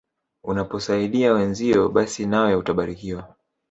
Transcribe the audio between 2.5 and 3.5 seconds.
utabarikiwa.